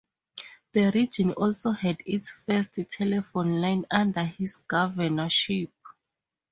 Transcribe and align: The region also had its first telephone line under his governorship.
The 0.71 0.89
region 0.95 1.33
also 1.33 1.73
had 1.73 1.97
its 2.07 2.31
first 2.31 2.79
telephone 2.89 3.61
line 3.61 3.85
under 3.91 4.23
his 4.23 4.55
governorship. 4.55 5.69